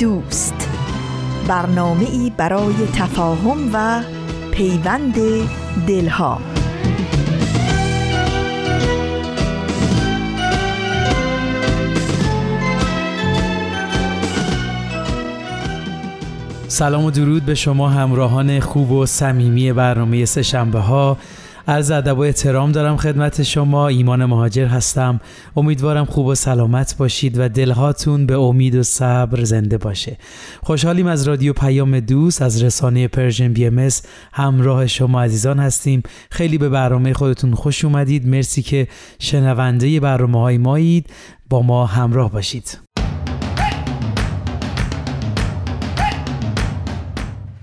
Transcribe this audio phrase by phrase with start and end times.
[0.00, 0.68] دوست.
[1.48, 4.02] برنامه ای برای تفاهم و
[4.52, 5.14] پیوند
[5.86, 6.40] دلها.
[16.68, 21.16] سلام و درود به شما همراهان خوب و صمیمی برنامه سه ها
[21.70, 23.88] عرض ادب و احترام دارم خدمت شما.
[23.88, 25.20] ایمان مهاجر هستم.
[25.56, 30.16] امیدوارم خوب و سلامت باشید و دلهاتون به امید و صبر زنده باشه.
[30.62, 33.88] خوشحالیم از رادیو پیام دوست از رسانه Persian BMS
[34.32, 36.02] همراه شما عزیزان هستیم.
[36.30, 38.28] خیلی به برنامه خودتون خوش اومدید.
[38.28, 41.10] مرسی که شنونده برنامه های مایید
[41.50, 42.89] با ما همراه باشید.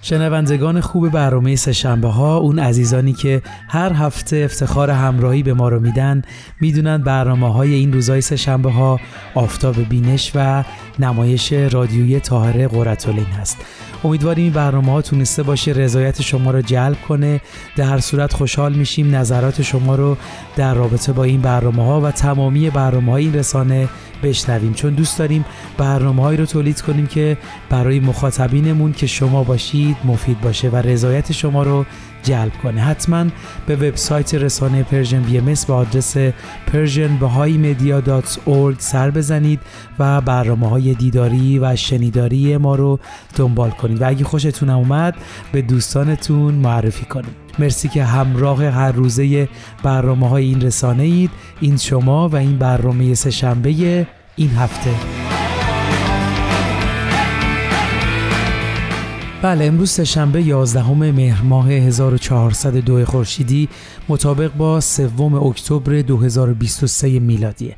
[0.09, 5.79] شنوندگان خوب برنامه سهشنبه ها اون عزیزانی که هر هفته افتخار همراهی به ما رو
[5.79, 6.21] میدن
[6.61, 8.99] می‌دونن برنامه های این روزهای سهشنبه ها
[9.35, 10.63] آفتاب بینش و
[10.99, 13.57] نمایش رادیویی طاهره قرتالین هست.
[14.03, 17.41] امیدواریم این برنامه ها تونسته باشه رضایت شما رو جلب کنه.
[17.75, 20.17] در هر صورت خوشحال میشیم نظرات شما رو
[20.55, 23.89] در رابطه با این برنامه ها و تمامی برنامه های این رسانه
[24.23, 24.73] بشنویم.
[24.73, 25.45] چون دوست داریم
[25.77, 27.37] برنامه هایی رو تولید کنیم که
[27.69, 31.85] برای مخاطبینمون که شما باشید مفید باشه و رضایت شما رو
[32.23, 32.81] جلب کنه.
[32.81, 33.25] حتما
[33.67, 36.17] به وبسایت رسانه Persian BMS به آدرس
[36.67, 39.59] persianbahaimedia.org سر بزنید
[39.99, 42.99] و برنامه های دیداری و شنیداری ما رو
[43.35, 44.01] دنبال کنید.
[44.01, 45.15] و اگه خوشتون اومد
[45.51, 47.47] به دوستانتون معرفی کنید.
[47.59, 49.49] مرسی که همراه هر روزه
[49.83, 51.31] برنامه های این رسانه اید
[51.61, 55.46] این شما و این برنامه سهشنبه این هفته.
[59.41, 63.69] بله امروز سهشنبه 11 مهر ماه 1402 خورشیدی
[64.09, 67.75] مطابق با سوم اکتبر 2023 میلادیه.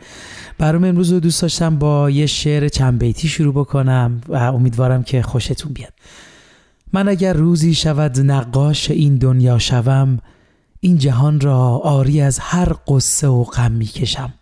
[0.58, 5.22] برام امروز رو دوست داشتم با یه شعر چند بیتی شروع بکنم و امیدوارم که
[5.22, 5.94] خوشتون بیاد.
[6.94, 10.20] من اگر روزی شود نقاش این دنیا شوم
[10.80, 14.34] این جهان را آری از هر قصه و غم می‌کشم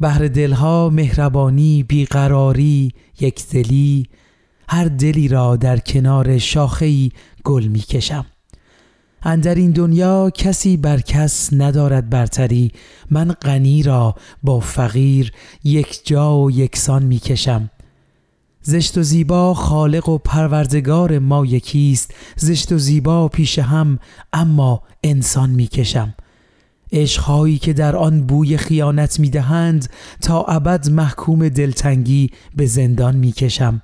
[0.00, 4.06] بهر دلها مهربانی بیقراری یکدلی
[4.68, 7.12] هر دلی را در کنار شاخهی
[7.44, 8.26] گل می‌کشم.
[9.22, 12.72] اندر این دنیا کسی بر کس ندارد برتری.
[13.10, 15.32] من غنی را با فقیر
[15.64, 17.70] یک جا و یکسان می‌کشم.
[18.62, 22.14] زشت و زیبا خالق و پروردگار ما یکیست.
[22.36, 23.98] زشت و زیبا پیش هم
[24.32, 26.14] اما انسان می‌کشم.
[26.92, 29.90] عشقهایی که در آن بوی خیانت می‌دهند
[30.20, 33.82] تا ابد محکوم دلتنگی به زندان می‌کشم.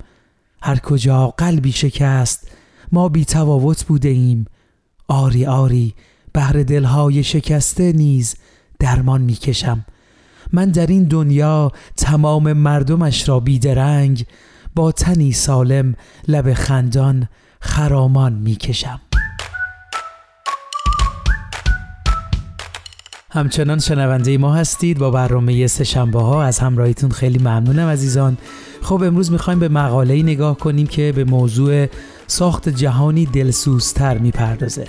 [0.62, 2.48] هر کجا قلبی شکست
[2.92, 4.46] ما بی تفاوت بوده ایم
[5.08, 5.94] آری آری
[6.32, 8.34] بهر دلهای شکسته نیز
[8.78, 9.84] درمان می‌کشم.
[10.52, 14.26] من در این دنیا تمام مردمش را بیدرنگ
[14.74, 15.94] با تنی سالم
[16.28, 17.28] لب خندان
[17.60, 19.00] خرامان می‌کشم.
[23.30, 28.38] همچنان شنونده ما هستید با برنامه سه ها از همراهیتون خیلی ممنونم عزیزان.
[28.82, 31.87] خب امروز می‌خوایم به مقاله نگاه کنیم که به موضوع
[32.26, 34.84] ساخت جهانی دلسوزتر می‌پردازه.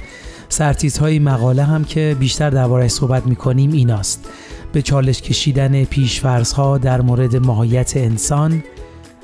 [0.50, 4.30] سرتیترهای مقاله هم که بیشتر دربارهش صحبت می‌کنیم ایناست.
[4.72, 8.64] به چالش کشیدن پیشفرزها در مورد ماهیت انسان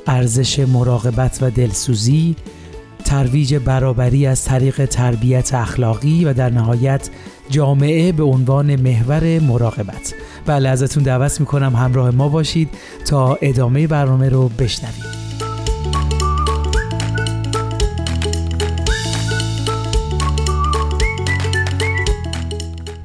[0.08, 2.36] ارزش مراقبت و دلسوزی
[3.06, 7.10] ترویج برابری از طریق تربیت اخلاقی و در نهایت
[7.50, 10.14] جامعه به عنوان محور مراقبت.
[10.46, 12.70] بله ازتون دعوت می‌کنم همراه ما باشید
[13.06, 15.20] تا ادامه برنامه رو بشنوید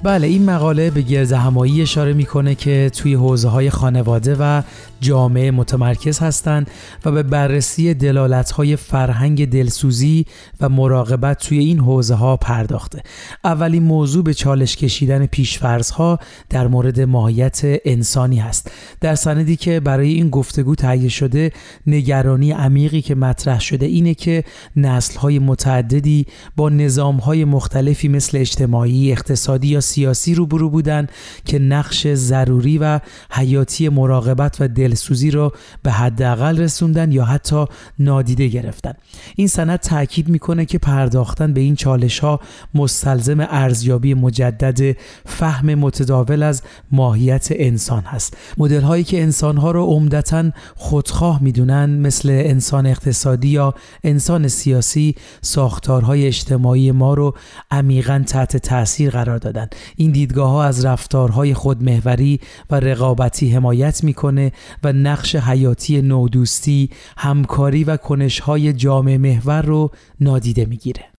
[0.02, 4.62] بله این مقاله به گرد همایی اشاره می‌کنه که توی حوزه های خانواده و
[5.00, 6.70] جامعه متمرکز هستند
[7.04, 10.26] و به بررسی دلالت های فرهنگ دلسوزی
[10.60, 13.02] و مراقبت توی این حوزه ها پرداخته.
[13.44, 16.18] اولین موضوع به چالش کشیدن پیشفرض ها
[16.50, 18.70] در مورد ماهیت انسانی هست.
[19.00, 21.52] در سندی که برای این گفتگو تهیه شده
[21.86, 24.44] نگرانی عمیقی که مطرح شده اینه که
[24.76, 26.26] نسل های متعددی
[26.56, 31.12] با نظام های مختلفی مثل اجتماعی، اقتصادی یا سیاسی روبرو بودند
[31.44, 33.00] که نقش ضروری و
[33.30, 35.52] حیاتی مراقبت و دلسوزی را
[35.82, 37.64] به حداقل رسوندن یا حتی
[37.98, 38.92] نادیده گرفتن.
[39.36, 42.40] این سند تاکید می‌کنه که پرداختن به این چالش ها
[42.74, 44.96] مستلزم ارزیابی مجدد
[45.26, 48.36] فهم متداول از ماهیت انسان هست.
[48.58, 55.14] مدل هایی که انسان ها رو عمدتا خودخواه می‌دونن مثل انسان اقتصادی یا انسان سیاسی
[55.42, 57.34] ساختارهای اجتماعی ما رو
[57.70, 59.68] عمیقا تحت تاثیر قرار دادن.
[59.96, 62.40] این دیدگاه ها از رفتارهای خودمهوری
[62.70, 69.90] و رقابتی حمایت می‌کنه و نقش حیاتی نودوستی همکاری و کنشهای جامعه محور رو
[70.20, 71.13] نادیده می‌گیره.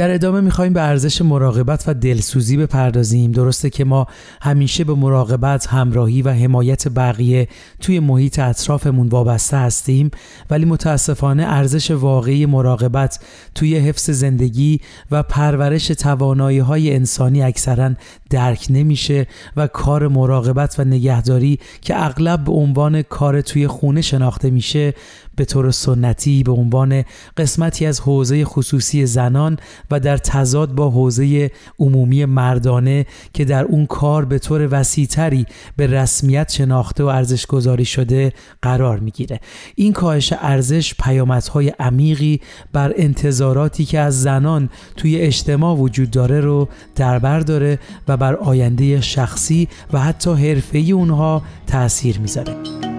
[0.00, 3.32] در ادامه می‌خوایم به ارزش مراقبت و دلسوزی بپردازیم.
[3.32, 4.06] درسته که ما
[4.42, 7.48] همیشه به مراقبت همراهی و حمایت بقیه
[7.80, 10.10] توی محیط اطرافمون وابسته هستیم
[10.50, 13.20] ولی متاسفانه ارزش واقعی مراقبت
[13.54, 14.80] توی حفظ زندگی
[15.10, 17.90] و پرورش توانایی های انسانی اکثرا
[18.30, 19.26] درک نمیشه
[19.56, 24.94] و کار مراقبت و نگهداری که اغلب به عنوان کار توی خونه شناخته میشه
[25.40, 27.04] به طور سنتی به عنوان
[27.36, 29.58] قسمتی از حوزه خصوصی زنان
[29.90, 35.46] و در تضاد با حوزه عمومی مردانه که در اون کار به طور وسیعتری
[35.76, 38.32] به رسمیت شناخته و ارزش گذاری شده
[38.62, 39.40] قرار می‌گیره.
[39.74, 42.40] این کاهش ارزش پیامدهای عمیقی
[42.72, 47.78] بر انتظاراتی که از زنان توی اجتماع وجود داره رو در بر داره
[48.08, 52.89] و بر آینده شخصی و حتی حرفه‌ای اونها تاثیر می‌ذاره.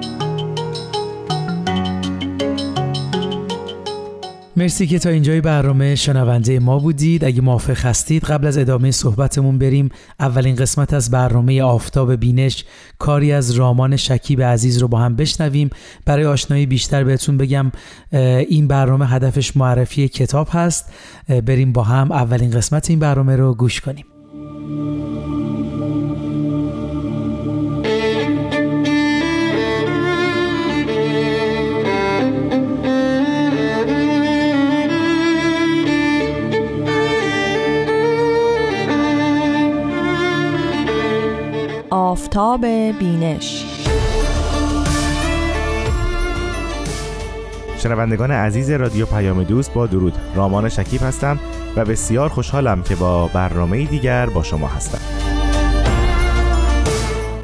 [4.61, 7.25] مرسی که تا اینجای برنامه شنونده ما بودید.
[7.25, 9.89] اگه موافق هستید قبل از ادامه صحبتمون بریم.
[10.19, 12.65] اولین قسمت از برنامه آفتاب بینش.
[12.99, 15.69] کاری از رامان شکیب عزیز رو با هم بشنویم.
[16.05, 17.71] برای آشنایی بیشتر بهتون بگم
[18.49, 20.93] این برنامه هدفش معرفی کتاب هست.
[21.45, 24.05] بریم با هم اولین قسمت این برنامه رو گوش کنیم.
[42.31, 42.65] آفتاب
[42.99, 43.65] بینش.
[47.77, 50.13] شنوندگان عزیز رادیو پیام دوست با درود.
[50.35, 51.39] رامان شکیب هستم
[51.75, 54.97] و بسیار خوشحالم که با برنامه دیگر با شما هستم.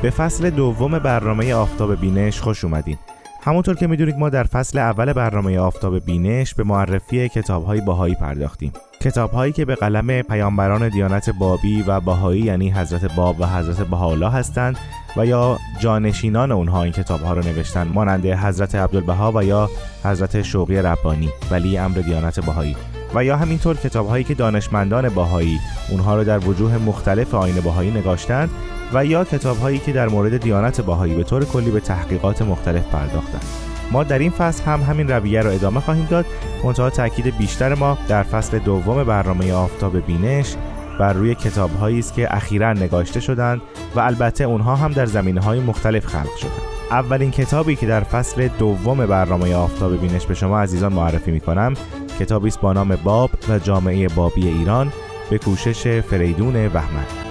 [0.02, 2.98] به فصل دوم برنامه آفتاب بینش خوش اومدین.
[3.42, 8.74] همونطور که می‌دونید ما در فصل اول برنامه آفتاب بینش به معرفی کتابهای باهایی پرداختیم.
[9.02, 13.88] کتاب هایی که به قلم پیامبران دیانت بابی و باهایی یعنی حضرت باب و حضرت
[13.88, 14.78] بهاءالله هستند
[15.18, 19.70] و یا جانشینان اونها این کتاب ها رو نوشتن مانند حضرت عبدالبها و یا
[20.04, 22.76] حضرت شوقی ربانی ولی امر دیانت باهایی
[23.16, 25.60] و یا همینطور کتاب هایی که دانشمندان باهایی
[25.90, 28.50] اونها رو در وجوه مختلف آین باهایی نگاشتند
[28.94, 32.84] و یا کتاب هایی که در مورد دیانت باهایی به طور کلی به تحقیقات مختلف
[32.84, 33.77] پرداختند.
[33.92, 36.26] ما در این فصل هم همین رویه رو ادامه خواهیم داد.
[36.64, 40.56] منتها تاکید بیشتر ما در فصل دوم برنامه آفتاب بینش
[41.00, 43.62] بر روی کتاب است که اخیرا نگاشته شدند
[43.96, 46.78] و البته اونها هم در زمینه های مختلف خلق شدند.
[46.92, 51.74] اولین کتابی که در فصل دوم برنامه آفتاب بینش به شما عزیزان معرفی می کنم
[52.20, 54.92] کتابی است با نام باب و جامعه بابی ایران
[55.30, 57.27] به کوشش فریدون وحمد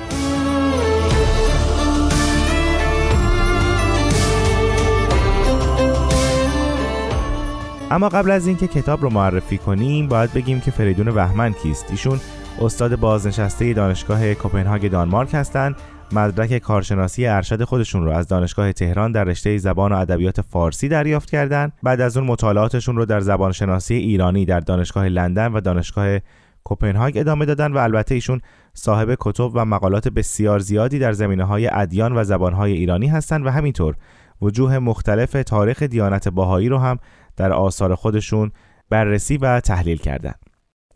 [7.90, 11.86] اما قبل از اینکه کتاب رو معرفی کنیم باید بگیم که فریدون وحمن کیست.
[11.90, 12.20] ایشون
[12.60, 15.76] استاد بازنشسته دانشگاه کوپنهاگ دانمارک هستند
[16.12, 21.30] مدرک کارشناسی ارشد خودشون رو از دانشگاه تهران در رشته زبان و ادبیات فارسی دریافت
[21.30, 26.18] کردند بعد از اون مطالعاتشون رو در زبان شناسی ایرانی در دانشگاه لندن و دانشگاه
[26.64, 28.40] کوپنهاگ ادامه دادن و البته ایشون
[28.74, 33.50] صاحب کتب و مقالات بسیار زیادی در زمینه های ادیان و زبانهای ایرانی هستند و
[33.50, 33.94] همینطور
[34.42, 36.98] وجوه مختلف تاریخ دیانت باهایی رو هم
[37.36, 38.52] در آثار خودشون
[38.90, 40.38] بررسی و تحلیل کردند.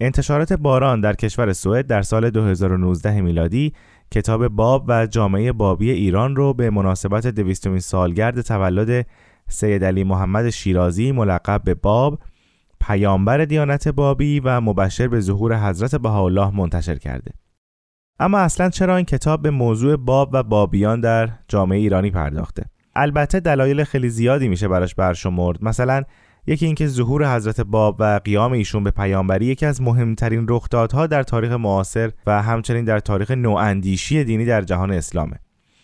[0.00, 3.72] انتشارات باران در کشور سوئد در سال 2019 میلادی
[4.10, 9.06] کتاب باب و جامعه بابی ایران رو به مناسبت دویستمین سالگرد تولد
[9.48, 12.18] سید علی محمد شیرازی ملقب به باب
[12.80, 17.32] پیامبر دیانت بابی و مبشر به ظهور حضرت بهاءالله منتشر کرده.
[18.18, 23.40] اما اصلا چرا این کتاب به موضوع باب و بابیان در جامعه ایرانی پرداخته؟ البته
[23.40, 25.64] دلایل خیلی زیادی میشه براش برشمرد.
[25.64, 26.02] مثلا
[26.46, 31.22] یکی اینکه ظهور حضرت باب و قیام ایشون به پیامبری یکی از مهمترین رخدادها در
[31.22, 35.36] تاریخ معاصر و همچنین در تاریخ نواندیشی دینی در جهان اسلامه.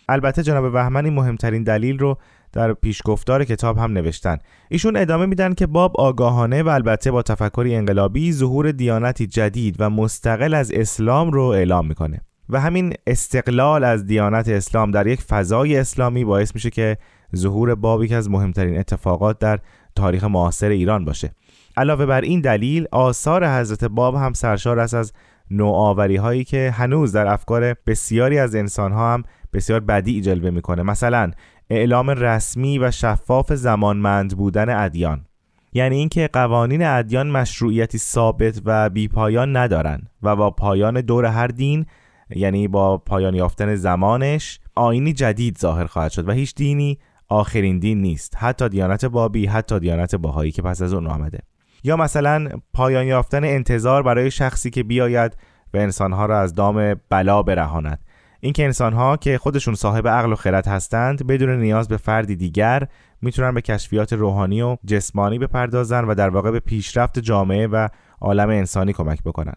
[0.09, 2.19] البته جناب بهمن این مهمترین دلیل رو
[2.53, 4.39] در پیشگفتار کتاب هم نوشتن.
[4.69, 9.91] ایشون ادامه میدن که باب آگاهانه و البته با تفکری انقلابی ظهور دیانتی جدید و
[9.91, 15.77] مستقل از اسلام رو اعلام می‌کنه و همین استقلال از دیانت اسلام در یک فضای
[15.77, 16.97] اسلامی باعث میشه که
[17.37, 19.59] ظهور باب یکی از مهمترین اتفاقات در
[19.97, 21.33] تاریخ معاصر ایران باشه.
[21.77, 25.13] علاوه بر این دلیل آثار حضرت باب هم سرشار است از
[25.51, 29.23] نوآوری هایی که هنوز در افکار بسیاری از انسان ها هم
[29.53, 30.83] بسیار بدی جلوه می‌کنه.
[30.83, 31.31] مثلا
[31.71, 35.27] اعلام رسمی و شفاف زمانمند بودن ادیان.
[35.73, 41.87] یعنی اینکه قوانین ادیان مشروعیتی ثابت و بیپایان ندارن و با پایان دور هر دین
[42.31, 48.03] یعنی با پایان یافتن زمانش آینی جدید ظاهر خواهد شد و هیچ دینی آخرین دین
[48.03, 48.37] نیست.
[48.37, 51.39] حتی دیانت بابی حتی دیانت باهایی که پس از اون آمده.
[51.85, 55.37] یا مثلا پایان یافتن انتظار برای شخصی که بیاید
[55.75, 57.99] و انسانها را از دام بلا برهاند.
[58.41, 62.89] اینکه انسانها که خودشون صاحب عقل و خرد هستند بدون نیاز به فردی دیگر
[63.23, 67.89] می‌تونن به کشفیات روحانی و جسمانی بپردازن و در واقع به پیشرفت جامعه و
[68.21, 69.55] عالم انسانی کمک بکنن.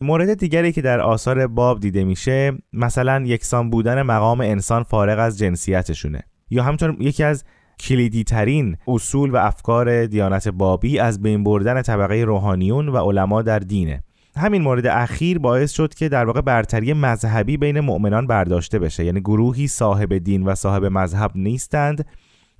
[0.00, 5.38] مورد دیگری که در آثار باب دیده میشه مثلا یکسان بودن مقام انسان فارغ از
[5.38, 6.22] جنسیتشونه.
[6.50, 7.44] یا همچنین یکی از
[7.80, 13.58] کلیدی ترین اصول و افکار دیانت بابی از بین بردن طبقه روحانیون و علما در
[13.58, 14.02] دینه.
[14.36, 19.04] همین مورد اخیر باعث شد که در واقع برتری مذهبی بین مؤمنان برداشته بشه.
[19.04, 22.06] یعنی گروهی صاحب دین و صاحب مذهب نیستند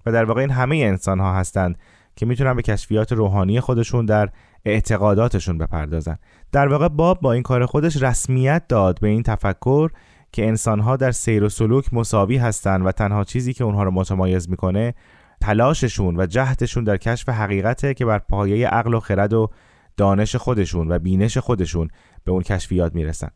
[0.06, 1.78] و در واقع این همه انسان ها هستند
[2.16, 4.28] که می‌تونن به کشفیات روحانی خودشون در
[4.64, 6.16] اعتقاداتشون بپردازن.
[6.52, 9.90] در واقع باب با این کار خودش رسمیت داد به این تفکر
[10.33, 14.50] که انسانها در سیر و سلوک مساوی هستند و تنها چیزی که اونها رو متمایز
[14.50, 14.95] می‌کنه
[15.40, 19.50] تلاششون و جهدشون در کشف حقیقته که بر پایه عقل و خرد و
[19.97, 21.88] دانش خودشون و بینش خودشون
[22.25, 23.28] به اون کشفیات می‌رسن.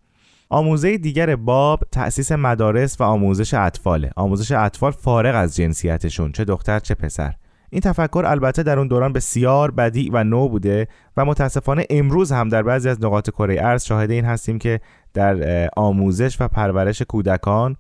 [0.49, 4.11] آموزه دیگر باب تأسیس مدارس و آموزش اطفاله.
[4.17, 7.35] آموزش اطفال فارغ از جنسیتشون چه دختر چه پسر.
[7.71, 12.49] این تفکر البته در اون دوران بسیار بدی و نو بوده و متاسفانه امروز هم
[12.49, 14.81] در بعضی از نقاط کره ارز شاهد این هستیم که
[15.15, 17.77] در آموزش و پرورش کودکان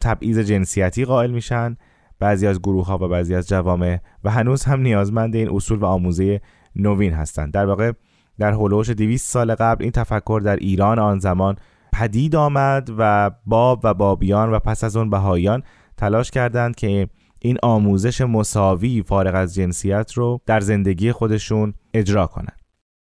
[0.00, 1.76] تبعیض جنسیتی قائل میشن.
[2.18, 5.84] بعضی از گروه ها و بعضی از جوامع و هنوز هم نیازمند این اصول و
[5.84, 6.40] آموزه
[6.76, 7.52] نوین هستند.
[7.52, 7.92] در واقع
[8.38, 11.56] در هولوش 200 سال قبل این تفکر در ایران آن زمان
[11.92, 15.62] پدید آمد و باب و بابیان و پس از اون بهاییان
[15.96, 17.08] تلاش کردند که
[17.44, 22.62] این آموزش مساوی فارغ از جنسیت رو در زندگی خودشون اجرا کنند.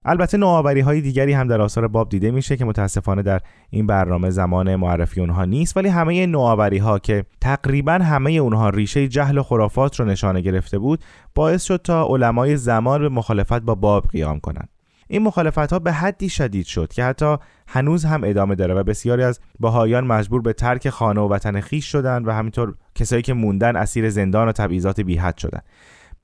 [0.09, 3.41] البته نوآوری های دیگری هم در آثار باب دیده میشه که متاسفانه در
[3.71, 9.09] این برنامه زمان معرفی اونها نیست ولی همه نوآوری ها که تقریبا همه اونها ریشه
[9.09, 11.05] جهل و خرافات رو نشانه گرفته بود
[11.35, 14.69] باعث شد تا علمای زمان به مخالفت با باب قیام کنند
[15.09, 17.37] این مخالفت ها به حدی شدید شد که حتی
[17.69, 21.85] هنوز هم ادامه داره و بسیاری از بهایان مجبور به ترک خانه و وطن خیش
[21.93, 25.65] شدند و همینطور کسایی که موندن اسیر زندان و تبعیضات بیحد شدند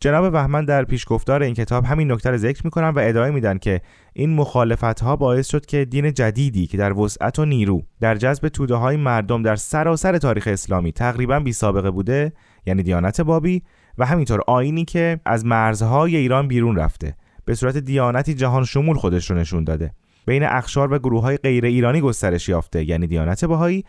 [0.03, 3.81] جناب بهمن در پیشگفتار این کتاب همین نکته رو ذکر می‌کنن و ادعای میدن که
[4.13, 8.49] این مخالفت ها باعث شد که دین جدیدی که در وسعت و نیرو در جذب
[8.49, 12.33] توده های مردم در سراسر تاریخ اسلامی تقریبا بی سابقه بوده
[12.67, 13.63] یعنی دیانت بابی
[13.99, 17.17] و همینطور آینی که از مرزهای ایران بیرون رفته.
[17.45, 19.93] به صورت دیانتی جهان شمول خودش رو نشون داده.
[20.27, 23.85] بین اخشار و گروه های غیر ایرانی گسترش یافته یعنی دیانت بهایی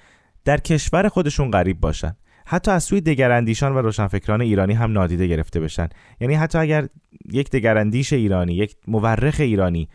[0.45, 2.15] در کشور خودشون غریب باشن.
[2.45, 5.89] حتی از سوی دگراندیشان و روشنفکران ایرانی هم نادیده گرفته بشن.
[6.19, 6.87] یعنی حتی اگر
[7.31, 9.89] یک دگراندیش ایرانی یک مورخ ایرانی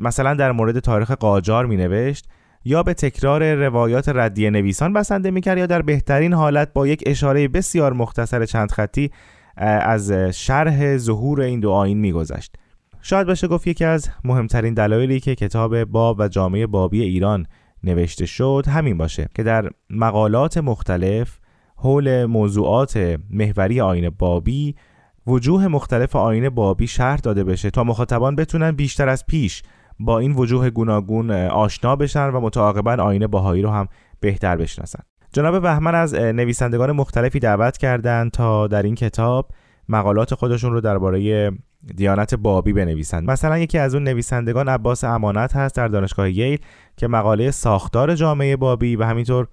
[0.00, 2.28] مثلا در مورد تاریخ قاجار می نوشت
[2.64, 7.48] یا به تکرار روایات ردیه نویسان بسنده می‌کرد یا در بهترین حالت با یک اشاره
[7.48, 9.10] بسیار مختصر چند خطی
[9.56, 12.56] از شرح ظهور این دو آین میگذشت.
[13.02, 17.46] شاید بشه گفت یکی از مهمترین دلایلی که کتاب باب و جامعه بابی ایران
[17.84, 21.38] نوشته شد همین باشه که در مقالات مختلف
[21.76, 24.74] حول موضوعات محوری آین بابی
[25.26, 29.62] وجوه مختلف آین بابی شرح داده بشه تا مخاطبان بتونن بیشتر از پیش
[30.00, 33.88] با این وجوه گوناگون آشنا بشن و متعاقبا آین باهایی رو هم
[34.20, 35.02] بهتر بشناسن.
[35.32, 39.48] جناب بهمن از نویسندگان مختلفی دعوت کردند تا در این کتاب
[39.88, 41.50] مقالات خودشون رو درباره
[41.96, 43.30] دیانت بابی بنویسند.
[43.30, 46.58] مثلا یکی از اون نویسندگان عباس امانت هست در دانشگاه ییل
[46.96, 49.46] که مقاله ساختار جامعه بابی و همینطور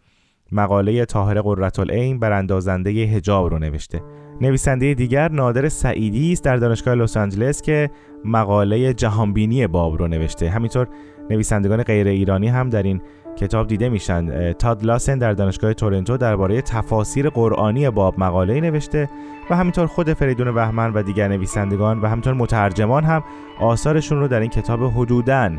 [0.52, 4.02] مقاله طاهر قرةالعین براندازنده حجاب رو نوشته.
[4.42, 7.90] نویسنده دیگر نادر سعیدی است در دانشگاه لس آنجلس که
[8.26, 10.50] مقاله جهانبینی باب رو نوشته.
[10.50, 10.88] همینطور
[11.30, 13.02] نویسندگان غیر ایرانی هم در این
[13.38, 14.54] کتاب دیده میشن.
[14.54, 19.10] تاد لاسن در دانشگاه تورنتو درباره تفاسیر قرآنی باب مقاله نوشته
[19.50, 23.24] و همینطور خود فریدون بهمن و دیگر نویسندگان و همینطور مترجمان هم
[23.60, 25.52] آثارشون رو در این کتاب حدوداً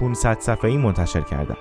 [0.00, 1.56] 500 صفحه‌ای منتشر کردن.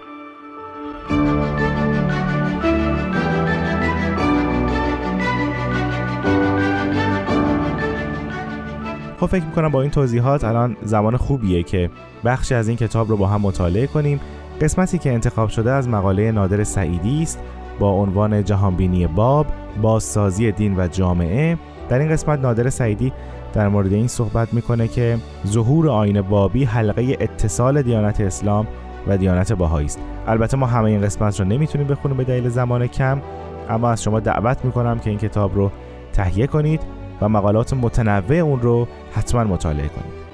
[9.20, 11.90] خب فکر می‌کنم با این توضیحات الان زمان خوبیه که
[12.26, 14.20] بخشی از این کتاب رو با هم مطالعه کنیم.
[14.62, 17.40] قسمتی که انتخاب شده از مقاله نادر سعیدی است
[17.80, 19.46] با عنوان جهانبینی باب
[19.82, 21.58] بازسازی دین و جامعه.
[21.90, 23.14] در این قسمت نادر سعیدی
[23.54, 28.68] در مورد این صحبت می‌کنه که ظهور آین بابی حلقه اتصال دیانت اسلام
[29.08, 30.00] و دیانت باهایی است.
[30.28, 33.22] البته ما همه این قسمت رو نمی‌تونیم بخونیم به دلیل زمان کم
[33.70, 35.72] اما از شما دعوت می‌کنم که این کتاب رو
[36.14, 36.82] تهیه کنید
[37.22, 40.29] و مقالات متنوع اون رو حتما مطالعه کنید.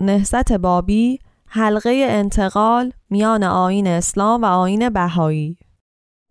[0.00, 5.56] نهضت بابی حلقه انتقال میان آین اسلام و آین بهایی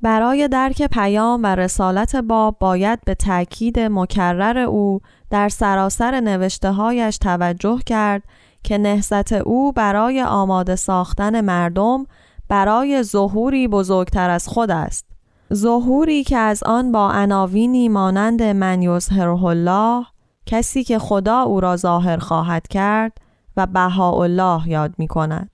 [0.02, 5.00] برای درک پیام و رسالت باب باید به تأکید مکرر او
[5.30, 8.24] در سراسر نوشته هایش توجه کرد
[8.64, 12.06] که نهضت او برای آماده ساختن مردم
[12.48, 15.06] برای ظهوری بزرگتر از خود است.
[15.54, 20.06] ظهوری که از آن با عناوینی مانند من یظهره الله
[20.46, 23.18] کسی که خدا او را ظاهر خواهد کرد
[23.60, 25.52] و بهاءالله یاد می کند.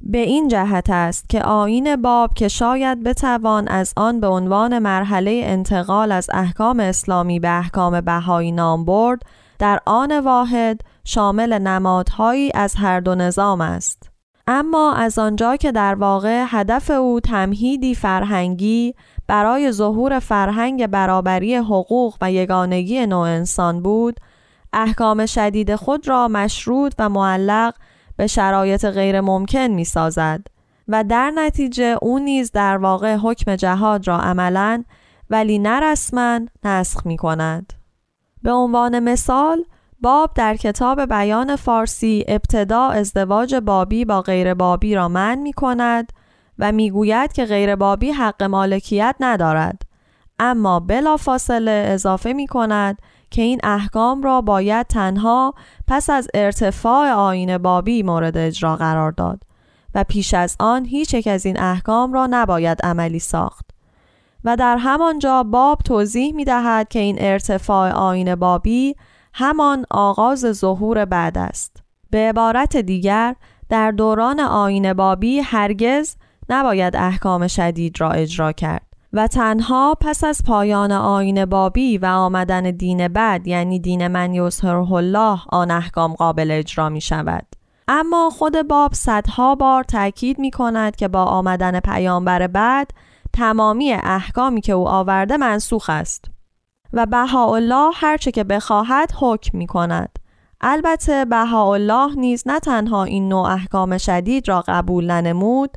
[0.00, 5.40] به این جهت است که آین باب که شاید بتوان از آن به عنوان مرحله
[5.44, 9.22] انتقال از احکام اسلامی به احکام بهایی نام برد
[9.58, 14.10] در آن واحد شامل نمادهایی از هر دو نظام است
[14.46, 18.94] اما از آنجا که در واقع هدف او تمهیدی فرهنگی
[19.26, 24.20] برای ظهور فرهنگ برابری حقوق و یگانگی نوع انسان بود
[24.74, 27.74] احکام شدید خود را مشروط و معلق
[28.16, 30.46] به شرایط غیر ممکن می سازد
[30.88, 34.84] و در نتیجه او نیز در واقع حکم جهاد را عملا
[35.30, 35.96] ولی نه
[36.64, 37.72] نسخ می کند.
[38.42, 39.64] به عنوان مثال
[40.00, 46.12] باب در کتاب بیان فارسی ابتدا ازدواج بابی با غیر بابی را من می کند
[46.58, 49.82] و می گوید که غیر بابی حق مالکیت ندارد
[50.38, 52.98] اما بلا فاصله اضافه می کند
[53.34, 55.54] که این احکام را باید تنها
[55.86, 59.42] پس از ارتفاع آین بابی مورد اجرا قرار داد
[59.94, 63.70] و پیش از آن هیچ یک از این احکام را نباید عملی ساخت.
[64.44, 68.96] و در همانجا باب توضیح می دهد که این ارتفاع آین بابی
[69.34, 71.82] همان آغاز ظهور بعد است.
[72.10, 73.36] به عبارت دیگر
[73.68, 76.16] در دوران آین بابی هرگز
[76.48, 78.93] نباید احکام شدید را اجرا کرد.
[79.14, 84.92] و تنها پس از پایان آین بابی و آمدن دین بعد یعنی دین من یظهره
[84.92, 87.46] الله آن احکام قابل اجرا می شود.
[87.88, 92.90] اما خود باب صدها بار تاکید می کند که با آمدن پیامبر بعد
[93.32, 96.24] تمامی احکامی که او آورده منسوخ است
[96.92, 100.18] و بهاءالله هرچه که بخواهد حکم می کند.
[100.60, 105.70] البته بهاءالله نیز نه تنها این نوع احکام شدید را قبول ننمود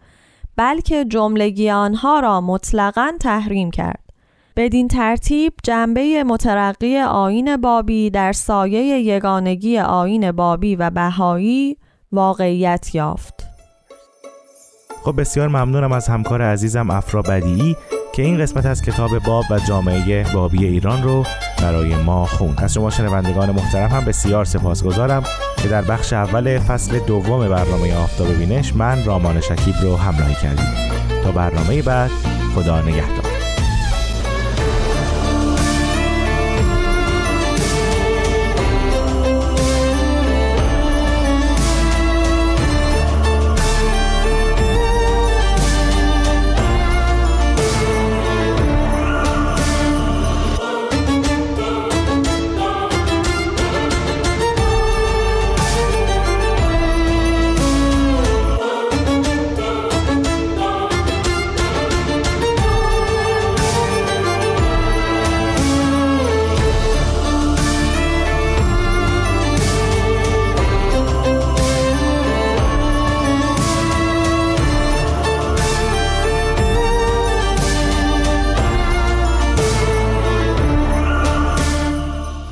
[0.57, 4.03] بلکه جملگی آنها را مطلقا تحریم کرد.
[4.55, 11.77] بدین ترتیب جنبه مترقی آین بابی در سایه یگانگی آین بابی و بهایی
[12.11, 13.47] واقعیت یافت.
[15.03, 17.75] خب بسیار ممنونم از همکار عزیزم افرا بدیعی
[18.17, 21.23] که این قسمت از کتاب باب و جامعه بابی ایران رو
[21.61, 25.23] برای ما خون از شما شنوندگان محترم هم بسیار سپاسگزارم
[25.57, 30.73] که در بخش اول فصل دوم برنامه آفتاب بینش من رامان شکیب رو همراهی کردیم.
[31.23, 32.11] تا برنامه بعد
[32.55, 33.26] خدا نگهدار.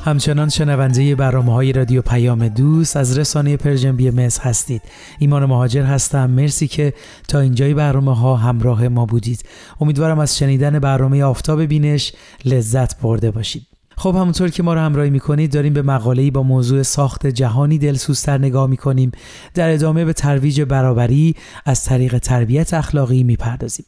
[0.06, 4.82] همچنان شنونده برنامه های رادیو پیام دوست از رسانه Persian BMS هستید.
[5.18, 6.30] ایمان مهاجر هستم.
[6.30, 6.94] مرسی که
[7.28, 9.44] تا اینجای برنامه ها همراه ما بودید.
[9.80, 12.12] امیدوارم از شنیدن برنامه آفتاب بینش
[12.44, 13.66] لذت برده باشید.
[13.96, 18.38] خب همونطور که ما رو همراهی می‌کنید داریم به مقاله‌ای با موضوع ساخت جهانی دلسوزتر
[18.38, 19.12] نگاه می‌کنیم.
[19.54, 23.86] در ادامه به ترویج برابری از طریق تربیت اخلاقی می‌پردازیم.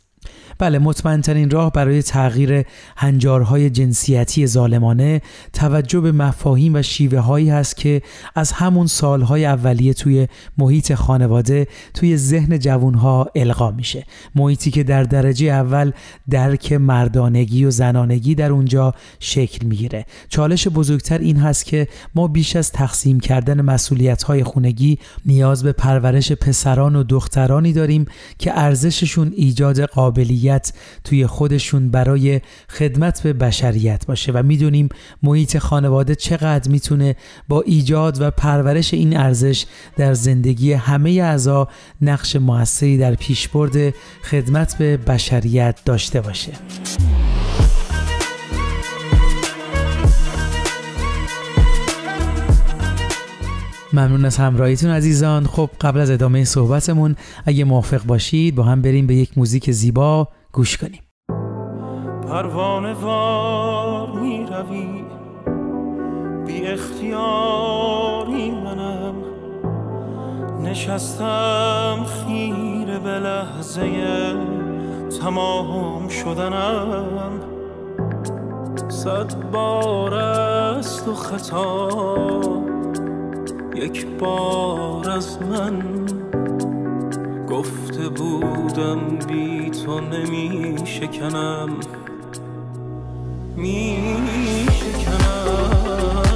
[0.58, 2.64] بله مطمئن ترین راه برای تغییر
[2.96, 8.02] هنجارهای جنسیتی ظالمانه توجه به مفاهیم و شیوه هایی هست که
[8.34, 10.28] از همون سالهای اولیه توی
[10.58, 14.06] محیط خانواده توی ذهن جوانها القا میشه.
[14.34, 15.92] محیطی که در درجه اول
[16.30, 20.06] درک مردانگی و زنانگی در اونجا شکل می‌گیره.
[20.28, 25.72] چالش بزرگتر این هست که ما بیش از تقسیم کردن مسئولیت های خونگی نیاز به
[25.72, 28.06] پرورش پسران و دخترانی داریم
[28.38, 30.72] که ارزششون ایجاد قابلیت
[31.04, 34.88] توی خودشون برای خدمت به بشریت باشه و می‌دونیم
[35.22, 37.16] محیط خانواده چقدر می‌تونه
[37.48, 39.66] با ایجاد و پرورش این ارزش
[39.96, 41.68] در زندگی همه اعضا
[42.02, 46.52] نقش موثری در پیشبرد خدمت به بشریت داشته باشه.
[53.92, 55.44] ممنون از همراهیتون عزیزان.
[55.44, 60.28] خب قبل از ادامه صحبتمون اگه موافق باشید با هم بریم به یک موزیک زیبا
[60.52, 61.02] گوش کنیم.
[62.28, 65.04] پروانه وار می روی
[66.46, 69.14] بی اختیاری منم.
[70.62, 73.90] نشستم خیره به لحظه
[75.22, 77.40] تمام شدنم.
[78.88, 82.67] صد بار است و خطا.
[83.78, 85.82] یک بار از من
[87.48, 91.68] گفته بودم بی تو نمی شکنم
[93.56, 93.96] می
[94.72, 96.27] شکنم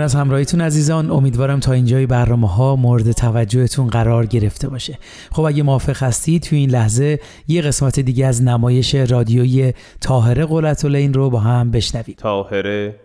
[0.00, 1.10] ممنون از همراهیتون عزیزان.
[1.10, 4.98] امیدوارم تا اینجای برنامه ها مورد توجهتون قرار گرفته باشه.
[5.32, 10.84] خب اگه موافق هستید تو این لحظه یه قسمت دیگه از نمایش رادیویی تاهره قررت
[10.84, 12.96] العین رو با هم بشنوید تاهره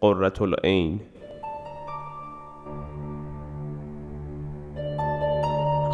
[0.00, 1.00] قررت العین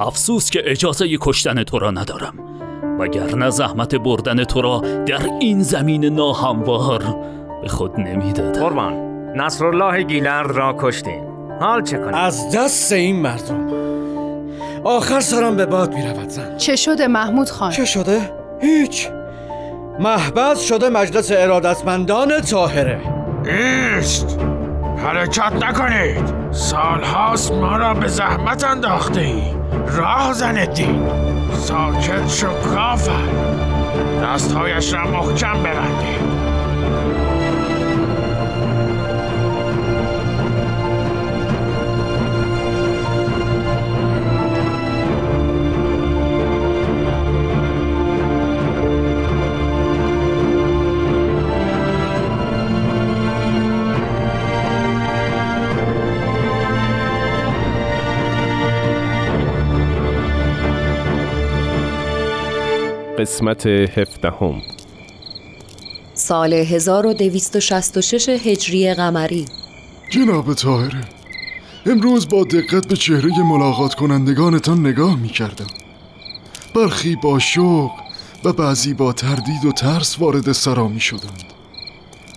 [0.01, 2.35] افسوس که اجازه کشتن تو را ندارم
[3.01, 7.03] وگرنه زحمت بردن تو را در این زمین ناهموار
[7.63, 8.61] به خود نمی‌دادم.
[8.61, 9.04] قربان.
[9.37, 11.23] نصرالله گیلند را کشتیم.
[11.61, 13.69] حال چه کنیم؟ از دست این مردم.
[14.85, 16.57] آخر سرم به باد می‌رود زن.
[16.57, 19.09] چه شده محمود خان؟ چه شده؟ هیچ.
[19.99, 23.01] محبت شده مجلس ارادتمندان تاهره
[23.45, 24.39] ایست
[24.97, 26.35] حرکت نکنید.
[26.51, 29.43] سالهاست ما را به زحمت انداخته ای
[29.97, 31.01] راه زندید
[31.53, 33.29] ساکت شو کافر.
[34.23, 36.44] دستهایش را محکم ببندید
[63.25, 64.63] قسمت هفدهم.
[66.15, 69.45] سال 1266 هجری قمری.
[70.11, 71.05] جناب طاهره
[71.87, 75.67] امروز با دقت به چهره ملاقات کنندگانتان نگاه می کردم
[76.75, 77.91] برخی با شوق
[78.45, 81.45] و بعضی با تردید و ترس وارد سرا می شدند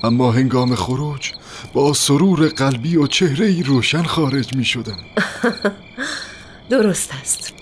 [0.03, 1.31] اما هنگام خروج
[1.73, 5.05] با سرور قلبی و چهره روشن خارج می شدند
[6.69, 7.56] درست است.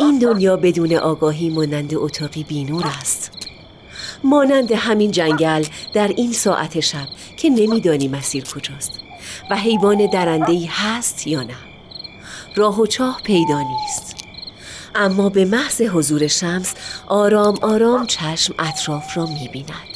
[0.00, 3.30] این دنیا بدون آگاهی مانند اتاقی بینور است.
[4.24, 8.92] مانند همین جنگل در این ساعت شب که نمیدانی مسیر کجاست
[9.50, 11.56] و حیوان درنده هست یا نه.
[12.56, 14.16] راه و چاه پیدا نیست.
[14.94, 16.74] اما به محض حضور شمس
[17.06, 19.90] آرام آرام چشم اطراف را می بیند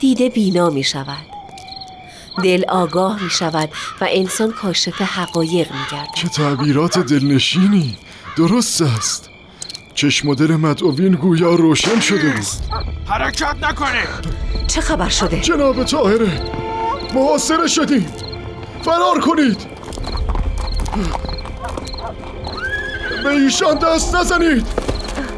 [0.00, 1.26] دیده بینا می شود
[2.42, 3.68] دل آگاه می شود
[4.00, 7.96] و انسان کاشف حقایق می گرد چه تعبیرات دلنشینی.
[8.36, 9.30] درست است.
[9.94, 12.46] چشم و دل مدعوین گویا روشن شده بود
[13.06, 14.04] حرکت نکنه.
[14.66, 16.40] چه خبر شده؟ جناب طاهره
[17.14, 18.06] محاصره شدیم
[18.82, 19.66] فرار کنید.
[23.24, 24.66] به ایشان دست نزنید.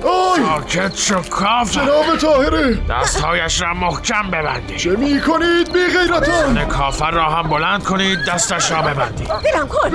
[0.04, 2.78] آی ساکت شو کافر جناب طاهره!
[2.90, 4.76] دستهایش را محکم ببندید.
[4.76, 9.28] چه می کنید بی غیرتان؟ کافر را هم بلند کنید دستش را ببندید.
[9.28, 9.88] دلم کن.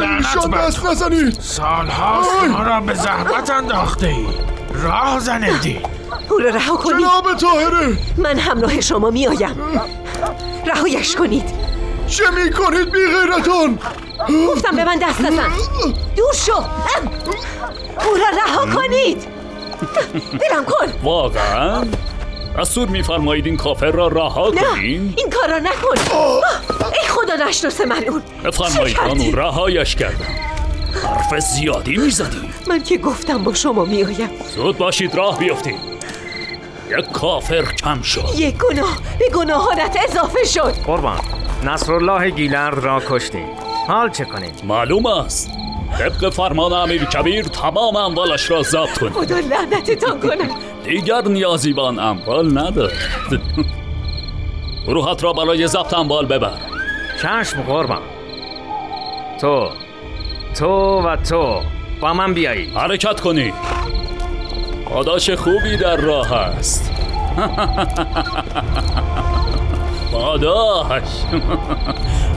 [0.58, 2.44] دست نزنید سالهاست!
[2.50, 4.28] ما را به زحمت انداخته ای.
[4.74, 5.86] راه زندید
[6.30, 7.00] او را رها کنید.
[7.00, 7.98] جناب طاهره!
[8.18, 9.56] من همراه شما می آیم
[10.66, 11.50] رهایش کنید.
[12.08, 13.80] چه می کنید بی غیرتان؟
[14.48, 15.50] گفتم به من دست نزن
[16.16, 16.54] دور شو.
[18.06, 19.41] او را رها کنید.
[20.32, 20.94] دلم کن.
[21.04, 21.86] واقعا؟
[22.60, 26.16] دستور میفرمایید این کافر را رها نه کنین؟ این کار را نکن.
[26.94, 30.26] ای خدا نشناسه ملعون بفرمایید؟ بانو رهایش کردم.
[31.04, 32.50] حرف زیادی می‌زدی.
[32.68, 35.76] من که گفتم با شما می آیم زود باشید راه بیفتید
[36.90, 38.26] یک کافر کم شد.
[38.36, 38.98] یک گناه.
[39.20, 40.74] به گناهانت اضافه شد.
[40.86, 41.20] قربان.
[41.64, 43.48] نصرالله گیلرد را کشتیم.
[43.88, 45.50] حال چه کنیم؟ معلوم است.
[46.02, 49.14] طبق فرمان امیر کبیر تمام اموالش را ضبط کنید.
[49.14, 50.50] خدا لعنتتان کنه
[50.84, 52.94] دیگر نیازی به آن اموال ندارد.
[54.88, 56.58] روحت را برای ضبط اموال ببر.
[57.22, 58.02] چشم قربان.
[59.42, 59.70] تو
[60.60, 61.62] تو و تو
[62.02, 62.74] با من بیایید.
[62.74, 63.54] حرکت کنید
[64.90, 66.92] پاداش خوبی در راه است.
[70.12, 71.02] پاداش.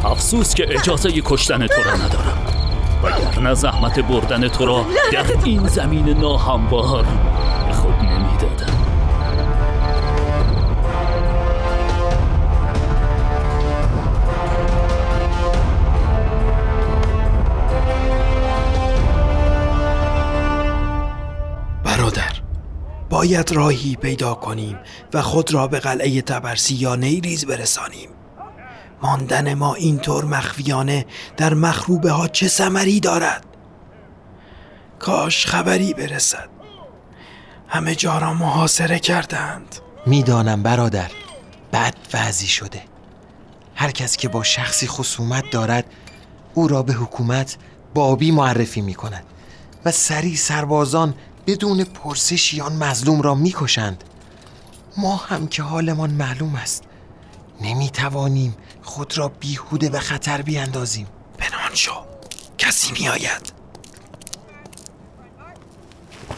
[0.05, 2.64] افسوس که اجازه کشتن تو را ندارم.
[3.05, 7.07] وگرنه زحمت بردن تو را در این زمین ناهموار
[7.67, 8.75] به خود نمی‌دادم.
[21.85, 22.33] برادر
[23.11, 24.79] باید راهی پیدا کنیم
[25.15, 28.14] و خود را به قلعه تبرسی یا نیریز برسانیم.
[29.03, 33.45] ماندن ما اینطور مخفیانه در مخروبه ها چه ثمری دارد؟
[34.99, 36.49] کاش خبری برسد.
[37.69, 39.77] همه جا را محاصره کردند.
[40.07, 41.11] می‌دانم برادر
[41.73, 42.83] بد وضعی شده.
[43.75, 45.85] هر کس که با شخصی خصومت دارد
[46.55, 47.57] او را به حکومت
[47.95, 49.25] بابی معرفی می کند
[49.85, 51.15] و سریع سربازان
[51.47, 54.05] بدون پرسشی آن مظلوم را می‌کشند.
[54.97, 56.84] ما هم که حالمان معلوم است.
[57.61, 61.07] نمی توانیم خود را بیهوده به خطر بیاندازیم.
[61.39, 61.93] پنهان شو.
[62.59, 63.53] کسی می آید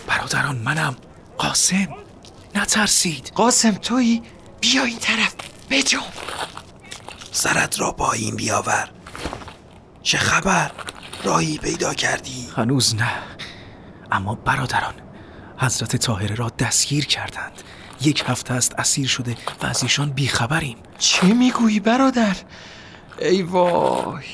[0.06, 0.96] برادران منم.
[1.38, 1.88] قاسم
[2.54, 3.32] نترسید.
[3.34, 4.22] قاسم تویی؟
[4.60, 5.34] بیا این طرف.
[5.70, 6.02] بجام
[7.32, 8.90] سرت را با این بیاور.
[10.02, 10.70] چه خبر؟
[11.24, 13.12] راهی پیدا کردی؟ هنوز نه.
[14.12, 14.94] اما برادران
[15.58, 17.62] حضرت طاهره را دستگیر کردند.
[18.00, 20.76] یک هفته است اسیر شده و از ایشان بیخبریم.
[20.98, 22.36] چه می‌گویی برادر؟
[23.20, 24.24] ای وای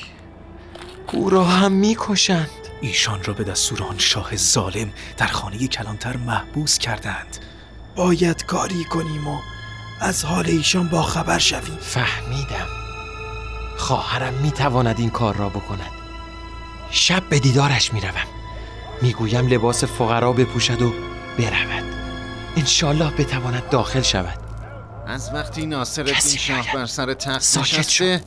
[1.13, 2.49] او را هم می‌کشند.
[2.81, 7.37] ایشان را به دستور آن شاه ظالم در خانه کلانتر محبوس کردند.
[7.95, 9.39] باید کاری کنیم و
[10.01, 11.77] از حال ایشان با خبر شویم.
[11.81, 12.67] فهمیدم.
[13.77, 15.91] خواهرم می‌تواند این کار را بکند.
[16.91, 18.27] شب به دیدارش می‌روم.
[19.01, 20.93] می‌گویم لباس فقرا بپوشد و
[21.37, 22.02] برود.
[22.57, 24.39] انشالله بتواند داخل شود.
[25.07, 26.73] از وقتی ناصر الدین شاه.
[26.73, 28.21] بر سر تخت نشسته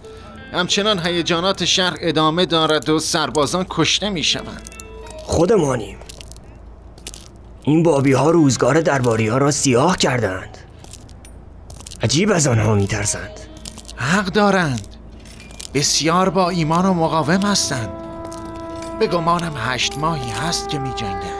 [0.52, 4.68] همچنان هیجانات شهر ادامه دارد و سربازان کشته می‌شوند.
[5.22, 5.98] خودمانیم
[7.62, 10.58] این بابی ها روزگار درباری ها را سیاه کردند.
[12.02, 13.40] عجیب از آنها میترسند.
[13.96, 14.86] حق دارند.
[15.74, 17.88] بسیار با ایمان و مقاوم هستند.
[19.00, 21.35] به گمانم هشت ماهی هست که می جنگند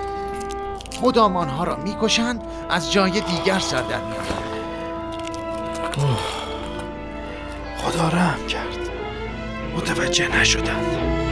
[1.02, 4.46] مدام آنها را می‌کشند از جای دیگر سر در میآورند.
[7.78, 8.90] خدا رحم کرد.
[9.76, 11.25] متوجه نشدند.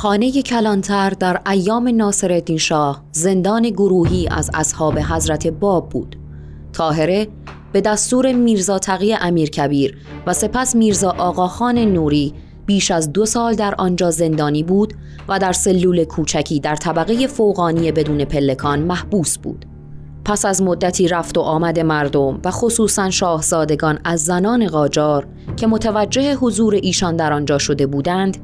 [0.00, 6.16] خانه کلانتر در ایام ناصرالدین شاه زندان گروهی از اصحاب حضرت باب بود.
[6.72, 7.28] تاهره
[7.72, 12.34] به دستور میرزا تقی امیرکبیر و سپس میرزا آقاخان نوری
[12.66, 14.94] بیش از دو سال در آنجا زندانی بود
[15.28, 19.66] و در سلول کوچکی در طبقه فوقانی بدون پلکان محبوس بود.
[20.24, 26.34] پس از مدتی رفت و آمد مردم و خصوصا شاهزادگان از زنان قاجار که متوجه
[26.34, 28.36] حضور ایشان در آنجا شده بودند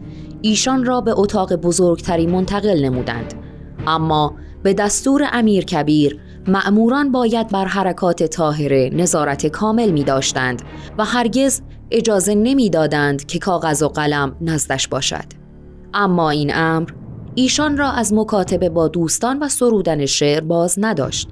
[0.42, 3.34] ایشان را به اتاق بزرگتری منتقل نمودند.
[3.86, 10.62] اما به دستور امیر کبیر مأموران باید بر حرکات طاهره نظارت کامل می داشتند
[10.98, 15.24] و هرگز اجازه نمی دادند که کاغذ و قلم نزدش باشد.
[15.94, 16.90] اما این امر
[17.34, 21.28] ایشان را از مکاتبه با دوستان و سرودن شعر باز نداشت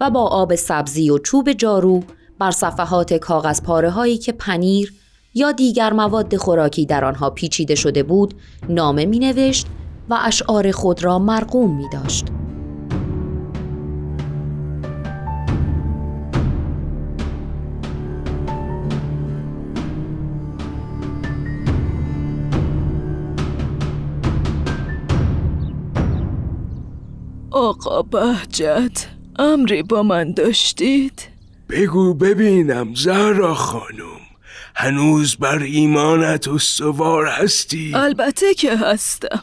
[0.00, 2.02] و با آب سبزی و چوب جارو
[2.38, 4.92] بر صفحات کاغذ پاره هایی که پنیر
[5.34, 8.34] یا دیگر مواد خوراکی در آنها پیچیده شده بود
[8.68, 9.66] نامه می نوشت
[10.08, 12.26] و اشعار خود را مرقوم می داشت.
[27.50, 29.06] آقا بهجت
[29.38, 31.28] امری با من داشتید؟
[31.70, 34.21] بگو ببینم زهرا خانم
[34.74, 39.42] هنوز بر ایمانت استوار هستی؟ البته که هستم.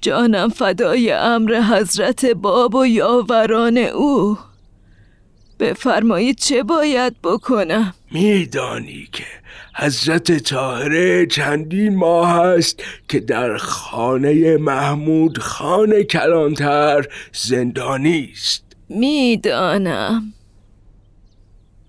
[0.00, 4.38] جانم فدای امر حضرت باب و یاوران او.
[5.60, 9.24] بفرمایید چه باید بکنم؟ میدانی که
[9.76, 18.64] حضرت طاهره چندین ماه است که در خانه محمود خان کلانتر زندانی است.
[18.88, 20.32] می‌دانم.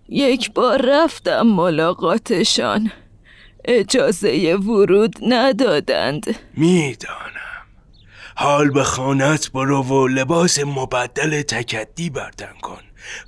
[0.09, 2.91] یک بار رفتم ملاقاتشان.
[3.65, 6.35] اجازه ورود ندادند.
[6.57, 7.35] می‌دانم.
[8.35, 12.81] حال به خانت برو و لباس مبدل تکدی بردن کن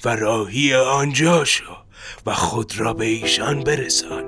[0.05, 1.73] و راهی آنجا شو
[2.25, 4.23] و خود را به ایشان برسان.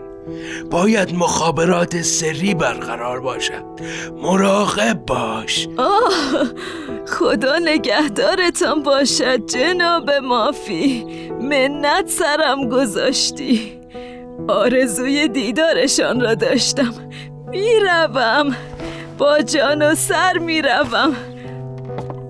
[0.72, 3.64] باید مخابرات سری برقرار باشد.
[4.14, 5.68] مراقب باش.
[5.78, 6.50] آه!
[7.10, 11.06] خدا نگهدارتان باشد جناب مافی.
[11.42, 13.80] منت سرم گذاشتی.
[14.48, 16.94] آرزوی دیدارشان را داشتم.
[17.48, 18.56] می‌روم.
[19.18, 21.16] با جان و سر می‌روم.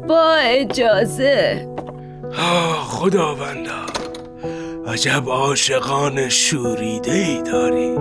[0.07, 1.67] با اجازه.
[2.83, 3.85] خداوندا.
[4.87, 7.95] عجب عاشقان شوریده ای داری.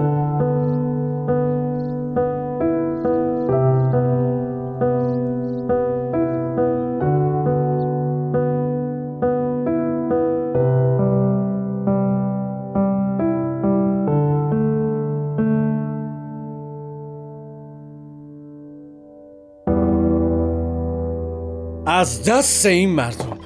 [21.98, 23.38] از دست این مردم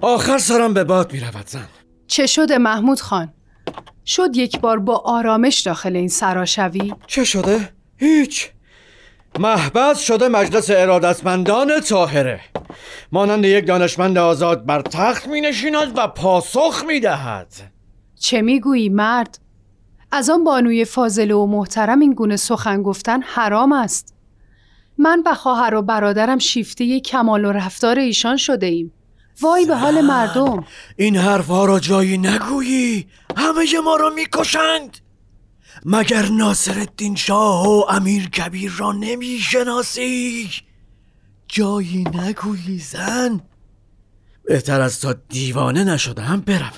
[0.00, 1.68] آخر سرم به باد می رود زن
[2.06, 3.32] چه شده محمود خان؟
[4.06, 8.50] شد یک بار با آرامش داخل این سرا شوی؟ چه شده؟ هیچ
[9.38, 12.40] محبت شده مجلس ارادتمندان طاهره
[13.12, 17.52] مانند یک دانشمند آزاد بر تخت می نشیند و پاسخ می دهد
[18.20, 19.38] چه می گویی مرد؟
[20.12, 24.14] از آن بانوی فاضله و محترم این گونه سخن گفتن حرام است
[24.98, 28.92] من و خواهر و برادرم شیفته کمال و رفتار ایشان شده ایم.
[29.40, 30.64] وای به حال مردم.
[30.96, 33.08] این حرفها را جایی نگویی.
[33.36, 34.98] همه ما را می‌کشند.
[35.84, 40.50] مگر ناصر الدین شاه و امیر کبیر را نمی‌شناسی؟
[41.48, 43.40] جایی نگویی زن.
[44.44, 46.70] بهتر از تا دیوانه نشدم بروم.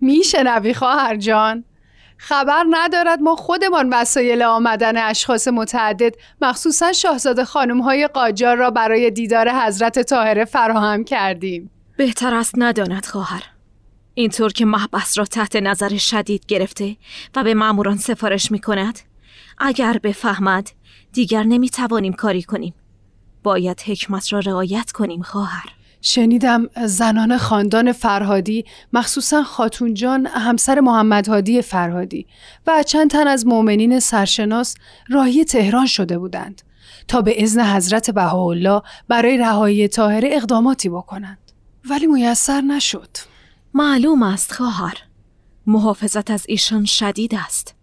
[0.00, 1.64] میشنوی خواهر جان؟
[2.28, 9.10] خبر ندارد ما خودمان وسایل آمدن اشخاص متعدد مخصوصا شاهزاده خانم های قاجار را برای
[9.10, 11.70] دیدار حضرت طاهره فراهم کردیم.
[11.96, 13.42] بهتر است نداند خواهر.
[14.14, 16.96] اینطور که محبس را تحت نظر شدید گرفته
[17.36, 18.98] و به ماموران سفارش می کند
[19.58, 20.70] اگر بفهمد
[21.12, 22.74] دیگر نمی توانیم کاری کنیم.
[23.42, 25.83] باید حکمت را رعایت کنیم خواهر.
[26.06, 32.26] شنیدم زنان خاندان فرهادی مخصوصا خاتون جان همسر محمد هادی فرهادی
[32.66, 34.74] و چند تن از مؤمنین سرشناس
[35.08, 36.62] راهی تهران شده بودند
[37.08, 41.38] تا به اذن حضرت بهاءالله برای رهایی طاهره اقداماتی بکنند.
[41.90, 43.10] ولی میسر نشد.
[43.74, 44.94] معلوم است خواهر
[45.66, 47.74] محافظت از ایشان شدید است.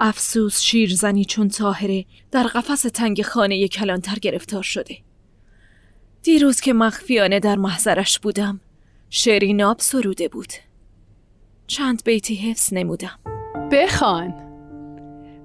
[0.00, 4.96] افسوس شیرزنی چون طاهره در قفس تنگ خانه کلانتر گرفتار شده.
[6.22, 8.60] دیروز که مخفیانه در محضرش بودم
[9.10, 10.52] شعری ناب سروده بود.
[11.66, 13.18] چند بیتی حفظ نمودم.
[13.72, 14.34] بخوان.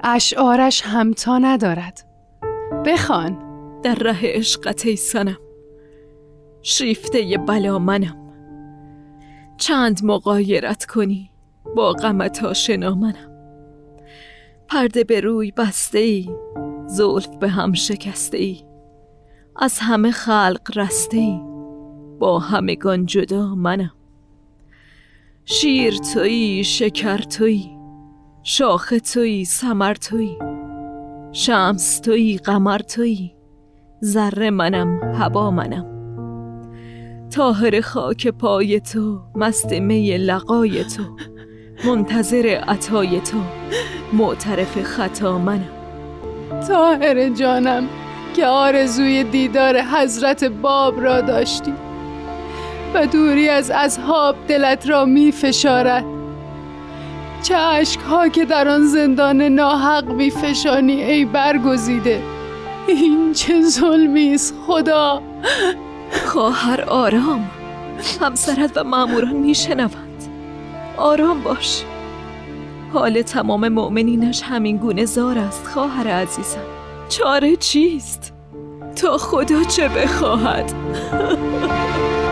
[0.04, 2.08] اشعارش همتا ندارد.
[2.86, 3.44] بخوان.
[3.84, 5.38] در ره عشقت ای سنم
[6.62, 8.18] شیفته بلا منم.
[9.58, 11.32] چند مقایرت کنی
[11.76, 13.32] با غمت آشنا منم.
[14.68, 16.30] پرده به روی بسته ای
[16.88, 18.67] زلف به هم شکسته ای.
[19.60, 21.40] از همه خلق رسته ای
[22.20, 23.92] با همگان جدا منم.
[25.46, 27.78] شیر تویی شکر تویی.
[28.44, 30.38] شاخ تویی سمر تویی.
[31.32, 33.36] شمس تویی قمر تویی.
[34.04, 35.86] ذره منم هوا منم.
[37.30, 41.04] تاهر خاک پای تو مست می لقای تو.
[41.86, 43.38] منتظر عطای تو.
[44.14, 45.70] معترف خطا منم.
[46.68, 47.90] تاهر جانم
[48.34, 51.74] که آرزوی دیدار حضرت باب را داشتی
[52.94, 56.06] و دوری از اصحاب دلت را می فشارد
[57.44, 57.58] چه
[58.10, 62.22] ها که در آن زندان ناحق می فشانی ای برگزیده
[62.88, 65.22] این چه ظلمی است خدا؟
[66.26, 67.50] خواهر آرام
[68.22, 70.24] همسرت و ماموران میشنوند.
[70.98, 71.84] آرام باش.
[72.94, 76.77] حال تمام مؤمنینش همین گونه زار است خواهر عزیزم.
[77.10, 78.34] چاره چیست؟
[78.96, 80.74] تا خدا چه بخواهد؟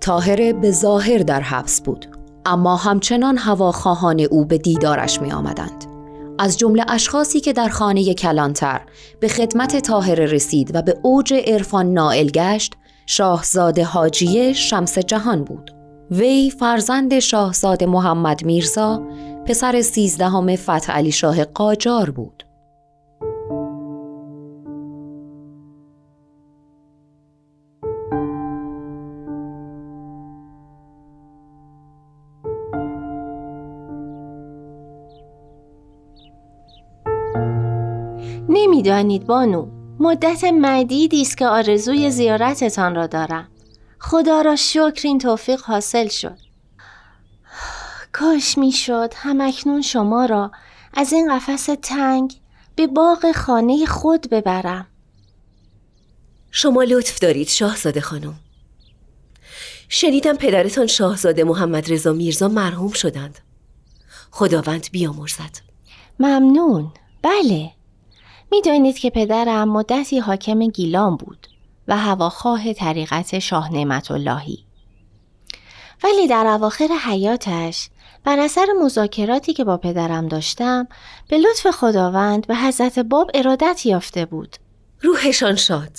[0.00, 2.06] تاهره به ظاهر در حبس بود.
[2.46, 5.84] اما همچنان هواخواهان او به دیدارش می آمدند.
[6.38, 8.80] از جمله اشخاصی که در خانه کلانتر
[9.20, 12.74] به خدمت تاهره رسید و به اوج عرفان نائل گشت
[13.06, 15.70] شاهزاده حاجیه شمس جهان بود.
[16.10, 19.02] وی فرزند شاهزاده محمد میرزا
[19.46, 22.49] پسر سیزدهم فتح علی شاه قاجار بود.
[38.80, 39.66] نمی‌دانید بانو.
[39.98, 43.48] مدت مدیدی است که آرزوی زیارتتان را دارم.
[43.98, 46.38] خدا را شکر این توفیق حاصل شد.
[48.12, 50.50] کاش می‌شد همکنون شما را
[50.94, 52.40] از این قفس تنگ
[52.76, 54.86] به باغ خانه خود ببرم.
[56.50, 58.34] شما لطف دارید شاهزاده خانم.
[59.88, 63.38] شنیدم پدرتان شاهزاده محمد رضا میرزا مرحوم شدند.
[64.30, 65.56] خداوند بیامرزد.
[66.20, 66.92] ممنون.
[67.22, 67.70] بله.
[68.52, 71.46] می‌دانید که پدرم مدتی حاکم گیلان بود
[71.88, 74.64] و هواخواه طریقت شاه نعمت اللهی.
[76.04, 77.88] ولی در اواخر حیاتش
[78.24, 80.88] بر اثر مذاکراتی که با پدرم داشتم
[81.28, 84.56] به لطف خداوند به حضرت باب ارادت یافته بود.
[85.02, 85.98] روحشان شاد.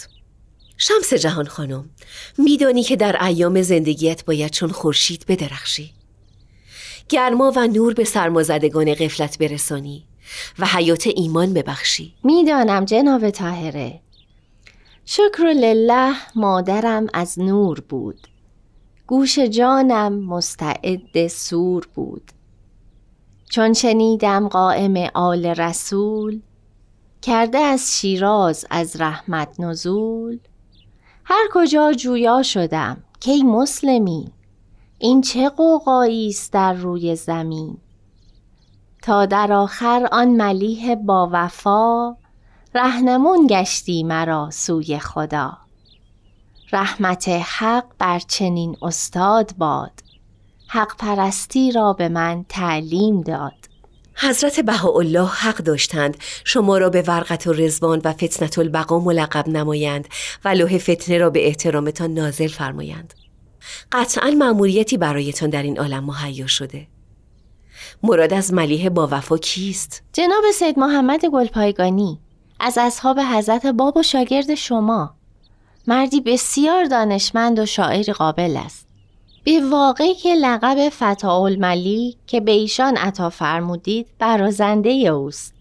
[0.78, 1.89] شمس جهان خانم
[2.38, 5.93] میدانی که در ایام زندگیت باید چون خورشید بدرخشی.
[7.10, 10.08] گرما و نور به سرمازدگان قفلت برسانی.
[10.60, 12.14] و حیات ایمان ببخشی.
[12.24, 14.00] می‌دانم جناب تاهره
[15.06, 18.28] شکر لله مادرم از نور بود.
[19.08, 22.32] گوش جانم مستعد سور بود.
[23.50, 26.42] چون شنیدم قائم آل رسول
[27.22, 30.40] کرده از شیراز از رحمت نزول.
[31.24, 34.32] هر کجا جویا شدم کی مسلمی
[35.00, 37.78] این چه قوقایی است در روی زمین؟
[39.02, 42.16] تا در آخر آن ملیح با وفا
[42.76, 45.58] رهنمون گشتی مرا سوی خدا.
[46.74, 49.91] رحمت حق بر چنین استاد باد
[50.68, 53.54] حق پرستی را به من تعلیم داد.
[54.16, 60.08] حضرت بهاءالله حق داشتند شما را به ورقت و رزوان و فتنت البقا ملقب نمایند
[60.45, 63.14] و لوح فتنه را به احترامتان نازل فرمایند.
[63.91, 66.88] قطعا مأموریتی برایتان در این عالم مهیا شده.
[68.04, 72.20] مراد از ملیه با وفا کیست؟ جناب سید محمد گلپایگانی
[72.60, 75.16] از اصحاب حضرت باب و شاگرد شما.
[75.88, 78.88] مردی بسیار دانشمند و شاعر قابل است.
[79.43, 85.54] به واقعی که لقب فتاول ملی که به ایشان عطا فرمودید برازنده اوست.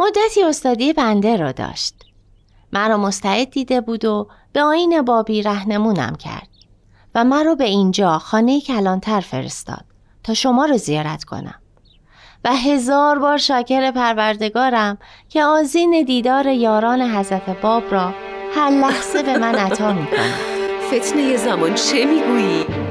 [0.00, 1.94] مدتی استادی بنده را داشت.
[2.72, 6.48] مرا مستعد دیده بود و به آین بابی رهنمونم کرد
[7.14, 9.87] و مرا به اینجا خانه کلانتر فرستاد.
[10.28, 11.54] تا شما رو زیارت کنم
[12.44, 14.98] و هزار بار شاکر پروردگارم
[15.28, 18.14] که آزین دیدار یاران حضرت باب را
[18.56, 20.34] هر لحظه به من عطا می‌کنه
[20.88, 22.87] فتنه زمان چه می‌گویی؟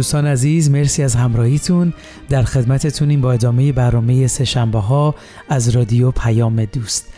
[0.00, 1.92] دوستان عزیز مرسی از همراهیتون.
[2.28, 5.14] در خدمتتونیم با ادامه برنامه سهشنبه ها
[5.48, 7.12] از رادیو پیام دوست.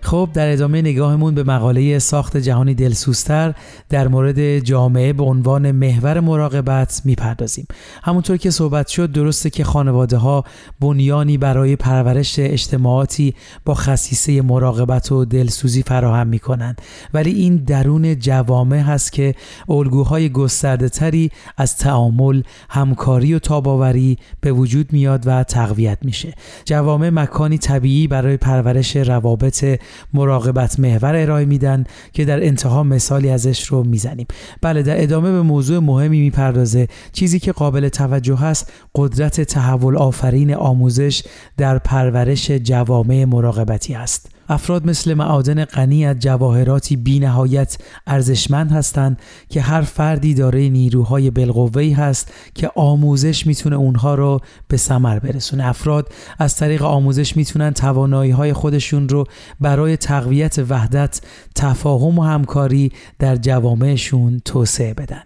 [0.00, 3.54] خب در ادامه نگاهمون به مقاله ساخت جهانی دلسوزتر
[3.88, 7.66] در مورد جامعه به عنوان محور مراقبت می‌پردازیم.
[8.02, 10.44] همونطور که صحبت شد درسته که خانواده ها
[10.80, 13.34] بنیانی برای پرورش اجتماعاتی
[13.64, 16.82] با خصیصه مراقبت و دلسوزی فراهم می‌کنند.
[17.14, 19.34] ولی این درون جوامع هست که
[19.68, 26.34] الگوهای گسترده تری از تعامل همکاری و تاباوری به وجود میاد و تقویت میشه.
[26.64, 29.64] جوامع مکانی طبیعی برای پرورش روابط
[30.12, 34.26] مراقبت محور ارائه میدن که در انتها مثالی ازش رو می‌زنیم.
[34.62, 36.88] بله در ادامه به موضوع مهمی می‌پردازه.
[37.12, 41.22] چیزی که قابل توجه هست قدرت تحول آفرین آموزش
[41.56, 44.37] در پرورش جوامع مراقبتی است.
[44.48, 51.30] افراد مثل معادن غنی از جواهراتی بی نهایت ارزشمند هستند که هر فردی داره نیروهای
[51.30, 55.66] بالقوه‌ای هست که آموزش می‌تونه اونها رو به ثمر برسونه.
[55.66, 59.24] افراد از طریق آموزش می‌تونن توانایی های خودشون رو
[59.60, 61.20] برای تقویت وحدت
[61.54, 65.22] تفاهم و همکاری در جوامعشون توسعه بدن.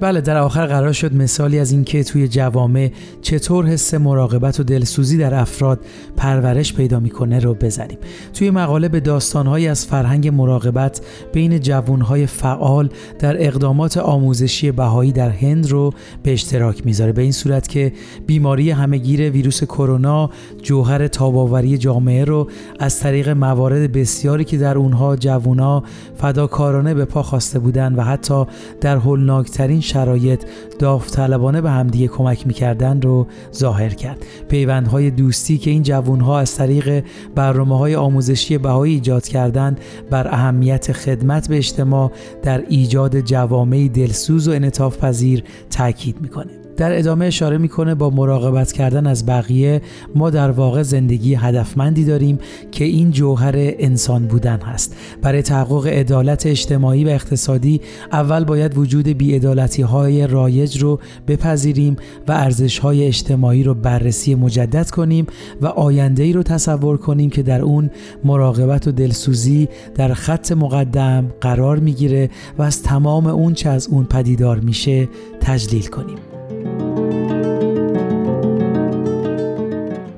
[0.00, 2.90] بله در آخر قرار شد مثالی از اینکه توی جوامع
[3.22, 5.80] چطور حس مراقبت و دلسوزی در افراد
[6.16, 7.98] پرورش پیدا می‌کنه رو بزنیم.
[8.34, 11.00] توی مقاله به داستانهایی از فرهنگ مراقبت
[11.32, 12.88] بین جوانهای فعال
[13.18, 15.92] در اقدامات آموزشی بهایی در هند رو
[16.22, 17.12] به اشتراک می‌ذاره.
[17.12, 17.92] به این صورت که
[18.26, 20.30] بیماری همهگیر ویروس کرونا
[20.62, 25.82] جوهر تاباوری جامعه رو از طریق موارد بسیاری که در اونها جوونا
[26.16, 28.44] فداکارانه به پا خواسته بودن و حتی
[28.80, 30.44] در هولناکترین شرایط
[30.78, 34.26] داوطلبانه به همدیگه کمک می‌کردن رو ظاهر کرد.
[34.48, 39.80] پیوندهای دوستی که این جوانها از طریق برنامه های آموزشی بهایی ایجاد کردند
[40.10, 46.65] بر اهمیت خدمت به اجتماع در ایجاد جوامعی دلسوز و انطاف پذیر تاکید می‌کنه.
[46.76, 49.82] در ادامه اشاره می‌کنه با مراقبت کردن از بقیه
[50.14, 52.38] ما در واقع زندگی هدفمندی داریم
[52.72, 54.96] که این جوهر انسان بودن هست.
[55.22, 57.80] برای تحقق عدالت اجتماعی و اقتصادی
[58.12, 61.96] اول باید وجود بیعدالتی های رایج رو بپذیریم
[62.28, 65.26] و ارزش های اجتماعی رو بررسی مجدد کنیم
[65.60, 67.90] و آینده ای رو تصور کنیم که در اون
[68.24, 74.04] مراقبت و دلسوزی در خط مقدم قرار می‌گیره و از تمام اون چه از اون
[74.04, 75.08] پدیدار میشه
[75.40, 76.35] تجلیل کنیم.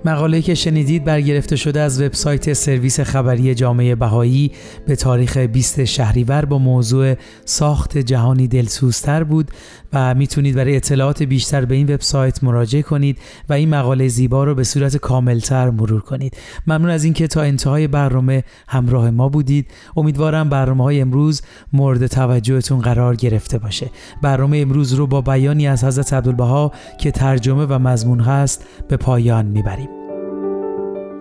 [0.04, 4.50] مقاله که شنیدید برگرفته شده از وبسایت سرویس خبری جامعه بهایی.
[4.86, 9.50] به تاریخ 20 شهریور با موضوع ساخت جهانی دلسوزتر بود
[9.92, 13.18] و می‌تونید برای اطلاعات بیشتر به این وبسایت مراجعه کنید
[13.48, 16.36] و این مقاله زیبا رو به صورت کاملتر مرور کنید.
[16.66, 19.66] ممنون از اینکه تا انتهای برنامه همراه ما بودید.
[19.96, 21.42] امیدوارم برنامه های امروز
[21.72, 23.90] مورد توجهتون قرار گرفته باشه.
[24.22, 29.46] برنامه امروز رو با بیانی از حضرت عبدالبها که ترجمه و مضمون هست به پایان
[29.46, 29.97] می‌بریم.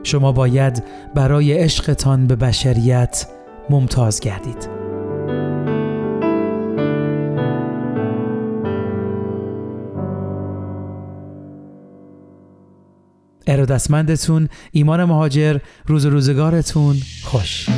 [0.07, 0.83] شما باید
[1.15, 3.27] برای عشقتان به بشریت
[3.69, 4.69] ممتاز گردید.
[13.47, 17.69] ارادتمندتون ایمان مهاجر روز روزگارتون خوش.